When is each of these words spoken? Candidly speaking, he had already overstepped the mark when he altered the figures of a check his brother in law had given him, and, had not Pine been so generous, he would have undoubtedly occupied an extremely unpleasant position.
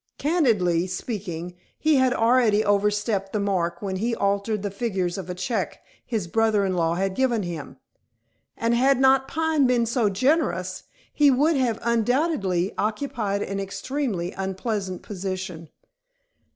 Candidly 0.17 0.87
speaking, 0.87 1.53
he 1.77 1.97
had 1.97 2.11
already 2.11 2.65
overstepped 2.65 3.33
the 3.33 3.39
mark 3.39 3.83
when 3.83 3.97
he 3.97 4.15
altered 4.15 4.63
the 4.63 4.71
figures 4.71 5.15
of 5.15 5.29
a 5.29 5.35
check 5.35 5.77
his 6.03 6.25
brother 6.25 6.65
in 6.65 6.75
law 6.75 6.95
had 6.95 7.13
given 7.13 7.43
him, 7.43 7.77
and, 8.57 8.73
had 8.73 8.99
not 8.99 9.27
Pine 9.27 9.67
been 9.67 9.85
so 9.85 10.09
generous, 10.09 10.85
he 11.13 11.29
would 11.29 11.55
have 11.55 11.77
undoubtedly 11.83 12.73
occupied 12.79 13.43
an 13.43 13.59
extremely 13.59 14.31
unpleasant 14.31 15.03
position. 15.03 15.69